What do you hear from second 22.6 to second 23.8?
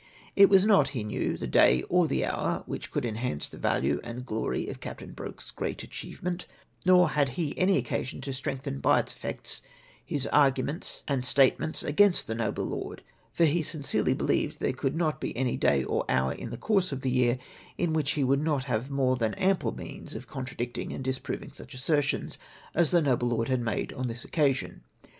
as the noble lord had